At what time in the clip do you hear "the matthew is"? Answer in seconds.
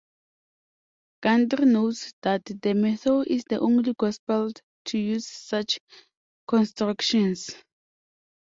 2.45-3.43